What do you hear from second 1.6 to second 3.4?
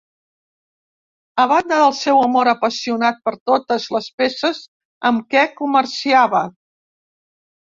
del seu amor apassionat per